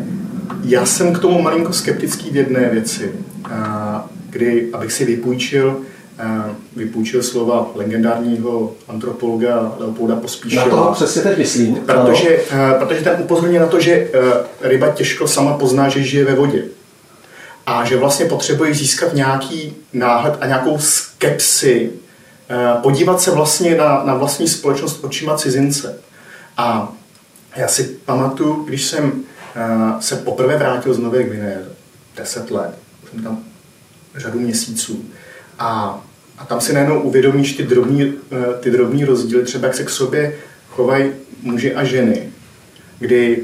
[0.63, 3.11] já jsem k tomu malinko skeptický v jedné věci,
[4.29, 5.77] kdy, abych si vypůjčil
[6.75, 10.63] vypůjčil slova legendárního antropologa Leopolda Pospíšila.
[10.63, 11.75] Na toho přesně teď myslím.
[11.75, 12.85] Protože, no.
[12.85, 14.09] protože ten upozorňuje na to, že e,
[14.61, 16.63] ryba těžko sama pozná, že žije ve vodě.
[17.65, 21.91] A že vlastně potřebuje získat nějaký náhled a nějakou skepsi,
[22.49, 25.99] e, podívat se vlastně na, na vlastní společnost očima cizince.
[26.57, 26.93] A
[27.55, 29.23] já si pamatuju, když jsem
[29.99, 31.65] se poprvé vrátil z Nové Gvineje,
[32.17, 32.75] deset let,
[33.09, 33.39] jsem tam
[34.15, 35.05] řadu měsíců,
[35.59, 36.01] a
[36.37, 39.89] a tam si najednou uvědomíš ty drobní, eh, ty drobní rozdíly, třeba jak se k
[39.89, 40.33] sobě
[40.69, 42.29] chovají muži a ženy,
[42.99, 43.43] kdy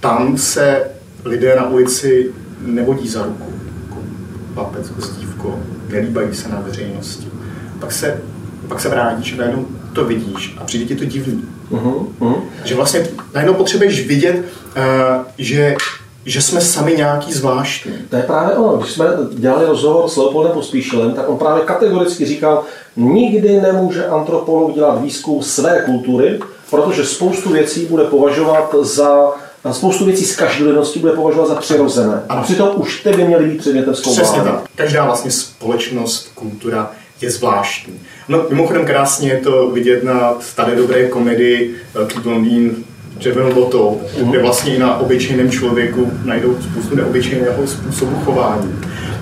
[0.00, 0.90] tam se
[1.24, 2.30] lidé na ulici
[2.60, 3.52] nevodí za ruku,
[3.84, 4.02] jako
[4.54, 7.28] papec, jako nelíbají se na veřejnosti.
[7.80, 8.20] Pak se,
[8.68, 11.44] pak se vrátíš a najednou to vidíš a přijde ti to divný.
[11.70, 12.40] Uh-huh, uh-huh.
[12.64, 15.74] Že vlastně najednou potřebuješ vidět, uh, že
[16.24, 17.92] že jsme sami nějaký zvláštní.
[18.10, 18.76] To je právě ono.
[18.76, 22.64] Když jsme dělali rozhovor s Leopoldem Pospíšilem, tak on právě kategoricky říkal,
[22.96, 29.32] nikdy nemůže antropolog dělat výzkum své kultury, protože spoustu věcí bude považovat za
[29.72, 32.22] spoustu věcí z každodennosti bude považovat za přirozené.
[32.28, 34.22] A přitom už ty by měly být předmětem zkoumání.
[34.22, 34.64] Přesně tak.
[34.74, 38.00] Každá vlastně společnost, kultura je zvláštní.
[38.28, 42.84] No, mimochodem krásně je to vidět na staré dobré komedii Velký blondýn
[43.22, 44.30] červenou botou, uh-huh.
[44.30, 48.78] kde vlastně i na obyčejném člověku najdou spoustu neobyčejného způsobu chování.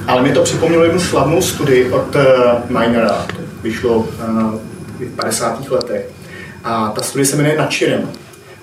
[0.07, 2.23] Ale mi to připomnělo jednu slavnou studii od uh,
[2.69, 4.07] Minera, to vyšlo uh,
[4.99, 5.71] v 50.
[5.71, 6.11] letech.
[6.65, 8.09] A ta studie se jmenuje Načirem.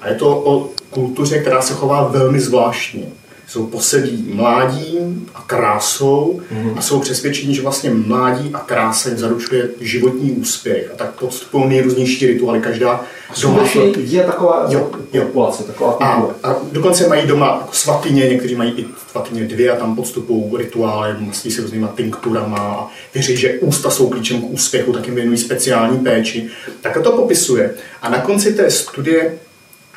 [0.02, 3.04] A je to o kultuře, která se chová velmi zvláštně.
[3.48, 6.42] Jsou posedlí mládím a krásou
[6.76, 10.92] a jsou přesvědčení, že vlastně mládí a krása jim zaručuje životní úspěch.
[10.94, 12.60] A tak podstupují nejrůznější rituály.
[12.60, 13.04] Každá
[13.34, 15.24] Skutečně je taková Jo, jo.
[15.26, 19.76] populace, taková a, a dokonce mají doma jako svatyně, někteří mají i svatyně dvě a
[19.76, 24.94] tam podstupují rituály, mastí se různýma tinkturama a věří, že ústa jsou klíčem k úspěchu,
[24.94, 26.48] tak jim věnují speciální péči.
[26.82, 27.74] Tak to popisuje.
[28.02, 29.38] A na konci té studie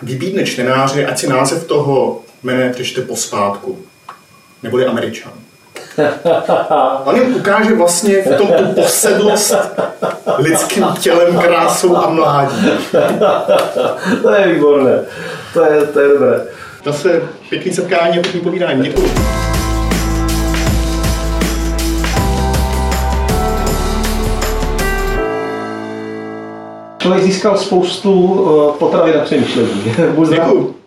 [0.03, 3.79] vybídne čtenáře, ať si název toho jméne přečte pospátku,
[4.63, 5.33] neboli Američan.
[7.05, 9.55] On jim ukáže vlastně v tom tu posedlost
[10.39, 12.67] lidským tělem, krásou a mládí.
[14.23, 15.05] to je výborné.
[15.55, 16.41] To je, to je dobré.
[16.85, 18.83] Zase pěkný setkání a pěkný povídání.
[18.83, 19.11] Děkuji.
[26.99, 28.41] Člověk získal spoustu
[28.75, 29.83] eh, potravy na přemýšlení.
[30.31, 30.80] Děkuji.